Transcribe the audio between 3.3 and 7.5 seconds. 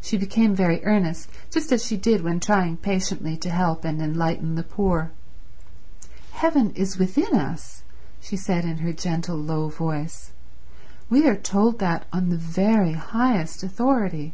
to help and enlighten the poor. "Heaven is within